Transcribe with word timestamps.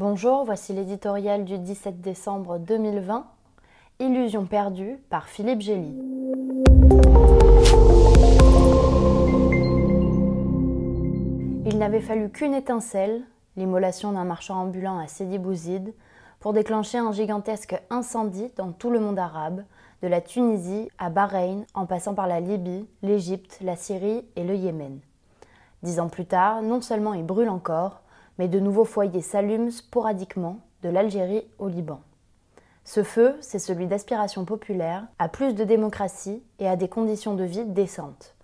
Bonjour, 0.00 0.44
voici 0.44 0.72
l'éditorial 0.72 1.44
du 1.44 1.58
17 1.58 2.00
décembre 2.00 2.60
2020, 2.60 3.26
Illusion 3.98 4.46
perdue 4.46 4.96
par 5.10 5.26
Philippe 5.26 5.60
Gély. 5.60 5.92
Il 11.66 11.78
n'avait 11.78 12.00
fallu 12.00 12.30
qu'une 12.30 12.54
étincelle, 12.54 13.24
l'immolation 13.56 14.12
d'un 14.12 14.22
marchand 14.22 14.60
ambulant 14.60 15.00
à 15.00 15.08
Sidi 15.08 15.36
Bouzid, 15.36 15.92
pour 16.38 16.52
déclencher 16.52 16.98
un 16.98 17.10
gigantesque 17.10 17.82
incendie 17.90 18.52
dans 18.54 18.70
tout 18.70 18.90
le 18.90 19.00
monde 19.00 19.18
arabe, 19.18 19.64
de 20.02 20.06
la 20.06 20.20
Tunisie 20.20 20.88
à 20.98 21.10
Bahreïn, 21.10 21.64
en 21.74 21.86
passant 21.86 22.14
par 22.14 22.28
la 22.28 22.38
Libye, 22.38 22.86
l'Égypte, 23.02 23.58
la 23.62 23.74
Syrie 23.74 24.24
et 24.36 24.44
le 24.44 24.54
Yémen. 24.54 25.00
Dix 25.82 25.98
ans 25.98 26.08
plus 26.08 26.26
tard, 26.26 26.62
non 26.62 26.80
seulement 26.82 27.14
il 27.14 27.26
brûle 27.26 27.48
encore, 27.48 28.02
mais 28.38 28.48
de 28.48 28.60
nouveaux 28.60 28.84
foyers 28.84 29.20
s'allument 29.20 29.70
sporadiquement 29.70 30.60
de 30.82 30.88
l'Algérie 30.88 31.44
au 31.58 31.68
Liban. 31.68 32.00
Ce 32.84 33.02
feu, 33.02 33.36
c'est 33.40 33.58
celui 33.58 33.86
d'aspiration 33.86 34.44
populaire 34.44 35.06
à 35.18 35.28
plus 35.28 35.54
de 35.54 35.64
démocratie 35.64 36.42
et 36.58 36.68
à 36.68 36.76
des 36.76 36.88
conditions 36.88 37.34
de 37.34 37.44
vie 37.44 37.66
décentes. 37.66 38.34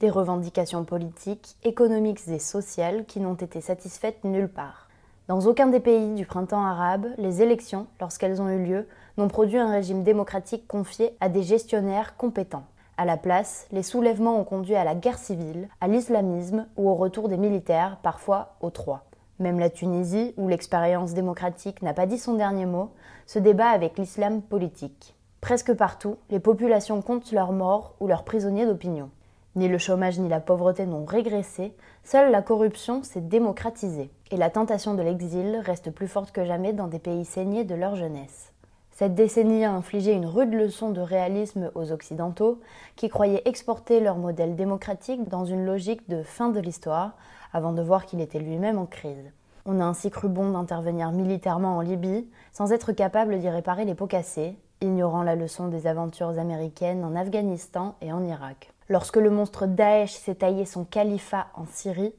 Des 0.00 0.10
revendications 0.10 0.84
politiques, 0.84 1.56
économiques 1.62 2.28
et 2.28 2.38
sociales 2.38 3.06
qui 3.06 3.20
n'ont 3.20 3.34
été 3.34 3.60
satisfaites 3.60 4.22
nulle 4.24 4.48
part. 4.48 4.88
Dans 5.26 5.46
aucun 5.46 5.68
des 5.68 5.80
pays 5.80 6.12
du 6.14 6.26
printemps 6.26 6.62
arabe, 6.62 7.06
les 7.16 7.40
élections, 7.40 7.86
lorsqu'elles 7.98 8.42
ont 8.42 8.50
eu 8.50 8.62
lieu, 8.62 8.86
n'ont 9.16 9.28
produit 9.28 9.56
un 9.56 9.70
régime 9.70 10.02
démocratique 10.02 10.66
confié 10.66 11.16
à 11.20 11.30
des 11.30 11.42
gestionnaires 11.42 12.18
compétents. 12.18 12.66
À 12.98 13.06
la 13.06 13.16
place, 13.16 13.66
les 13.72 13.82
soulèvements 13.82 14.38
ont 14.38 14.44
conduit 14.44 14.74
à 14.74 14.84
la 14.84 14.94
guerre 14.94 15.16
civile, 15.16 15.68
à 15.80 15.88
l'islamisme 15.88 16.66
ou 16.76 16.90
au 16.90 16.94
retour 16.94 17.30
des 17.30 17.38
militaires, 17.38 17.96
parfois 18.02 18.56
aux 18.60 18.68
trois. 18.68 19.04
Même 19.40 19.58
la 19.58 19.70
Tunisie, 19.70 20.32
où 20.36 20.48
l'expérience 20.48 21.12
démocratique 21.12 21.82
n'a 21.82 21.92
pas 21.92 22.06
dit 22.06 22.18
son 22.18 22.34
dernier 22.34 22.66
mot, 22.66 22.90
se 23.26 23.38
débat 23.38 23.68
avec 23.68 23.98
l'islam 23.98 24.42
politique. 24.42 25.14
Presque 25.40 25.74
partout, 25.74 26.16
les 26.30 26.40
populations 26.40 27.02
comptent 27.02 27.32
leurs 27.32 27.52
morts 27.52 27.96
ou 28.00 28.06
leurs 28.06 28.24
prisonniers 28.24 28.64
d'opinion. 28.64 29.10
Ni 29.56 29.68
le 29.68 29.76
chômage 29.78 30.18
ni 30.18 30.28
la 30.28 30.40
pauvreté 30.40 30.86
n'ont 30.86 31.04
régressé, 31.04 31.74
seule 32.02 32.30
la 32.30 32.42
corruption 32.42 33.02
s'est 33.02 33.20
démocratisée, 33.20 34.10
et 34.30 34.36
la 34.36 34.50
tentation 34.50 34.94
de 34.94 35.02
l'exil 35.02 35.60
reste 35.64 35.90
plus 35.90 36.08
forte 36.08 36.32
que 36.32 36.44
jamais 36.44 36.72
dans 36.72 36.88
des 36.88 36.98
pays 36.98 37.24
saignés 37.24 37.64
de 37.64 37.74
leur 37.74 37.94
jeunesse. 37.94 38.53
Cette 38.94 39.16
décennie 39.16 39.64
a 39.64 39.72
infligé 39.72 40.12
une 40.12 40.24
rude 40.24 40.54
leçon 40.54 40.90
de 40.90 41.00
réalisme 41.00 41.72
aux 41.74 41.90
Occidentaux, 41.90 42.60
qui 42.94 43.08
croyaient 43.08 43.42
exporter 43.44 43.98
leur 43.98 44.16
modèle 44.18 44.54
démocratique 44.54 45.28
dans 45.28 45.44
une 45.44 45.66
logique 45.66 46.08
de 46.08 46.22
fin 46.22 46.48
de 46.48 46.60
l'histoire, 46.60 47.14
avant 47.52 47.72
de 47.72 47.82
voir 47.82 48.06
qu'il 48.06 48.20
était 48.20 48.38
lui-même 48.38 48.78
en 48.78 48.86
crise. 48.86 49.32
On 49.66 49.80
a 49.80 49.84
ainsi 49.84 50.10
cru 50.10 50.28
bon 50.28 50.52
d'intervenir 50.52 51.10
militairement 51.10 51.76
en 51.76 51.80
Libye, 51.80 52.28
sans 52.52 52.70
être 52.70 52.92
capable 52.92 53.40
d'y 53.40 53.48
réparer 53.48 53.84
les 53.84 53.96
pots 53.96 54.06
cassés, 54.06 54.56
ignorant 54.80 55.24
la 55.24 55.34
leçon 55.34 55.66
des 55.66 55.88
aventures 55.88 56.38
américaines 56.38 57.04
en 57.04 57.16
Afghanistan 57.16 57.96
et 58.00 58.12
en 58.12 58.24
Irak. 58.24 58.72
Lorsque 58.88 59.16
le 59.16 59.30
monstre 59.30 59.66
Daesh 59.66 60.12
s'est 60.12 60.36
taillé 60.36 60.66
son 60.66 60.84
califat 60.84 61.48
en 61.56 61.64
Syrie, 61.66 62.14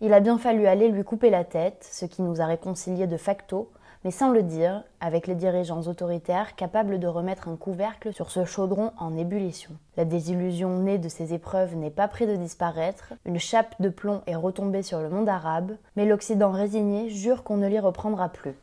il 0.00 0.12
a 0.12 0.20
bien 0.20 0.38
fallu 0.38 0.66
aller 0.68 0.90
lui 0.90 1.02
couper 1.02 1.30
la 1.30 1.42
tête, 1.42 1.88
ce 1.90 2.04
qui 2.04 2.22
nous 2.22 2.40
a 2.40 2.46
réconciliés 2.46 3.08
de 3.08 3.16
facto, 3.16 3.72
mais 4.04 4.10
sans 4.10 4.30
le 4.30 4.42
dire, 4.42 4.84
avec 5.00 5.26
les 5.26 5.34
dirigeants 5.34 5.82
autoritaires 5.82 6.56
capables 6.56 6.98
de 6.98 7.06
remettre 7.06 7.48
un 7.48 7.56
couvercle 7.56 8.12
sur 8.12 8.30
ce 8.30 8.44
chaudron 8.44 8.92
en 8.98 9.16
ébullition. 9.16 9.72
La 9.96 10.04
désillusion 10.04 10.78
née 10.78 10.98
de 10.98 11.08
ces 11.08 11.34
épreuves 11.34 11.76
n'est 11.76 11.90
pas 11.90 12.08
près 12.08 12.26
de 12.26 12.36
disparaître, 12.36 13.12
une 13.26 13.38
chape 13.38 13.74
de 13.80 13.88
plomb 13.88 14.22
est 14.26 14.36
retombée 14.36 14.82
sur 14.82 15.00
le 15.00 15.10
monde 15.10 15.28
arabe, 15.28 15.76
mais 15.96 16.06
l'Occident 16.06 16.50
résigné 16.50 17.10
jure 17.10 17.42
qu'on 17.42 17.58
ne 17.58 17.68
l'y 17.68 17.78
reprendra 17.78 18.28
plus. 18.30 18.54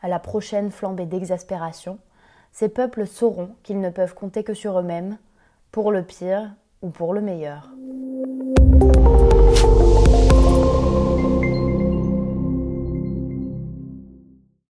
À 0.00 0.08
la 0.08 0.20
prochaine 0.20 0.70
flambée 0.70 1.06
d'exaspération, 1.06 1.98
ces 2.52 2.68
peuples 2.68 3.06
sauront 3.06 3.50
qu'ils 3.62 3.80
ne 3.80 3.90
peuvent 3.90 4.14
compter 4.14 4.44
que 4.44 4.54
sur 4.54 4.78
eux-mêmes, 4.78 5.18
pour 5.72 5.90
le 5.90 6.02
pire 6.02 6.54
ou 6.82 6.90
pour 6.90 7.12
le 7.12 7.20
meilleur. 7.20 7.70